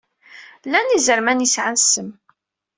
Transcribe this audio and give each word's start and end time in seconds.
Llan 0.65 0.87
yizerman 0.91 1.43
yesɛan 1.43 1.77
ssemm. 1.83 2.09